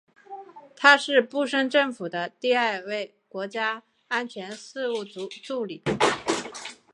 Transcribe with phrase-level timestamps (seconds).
[0.75, 5.03] 他是布什政府的第二位国家安全事务
[5.43, 5.83] 助理。